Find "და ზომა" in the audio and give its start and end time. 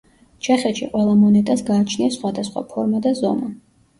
3.07-3.53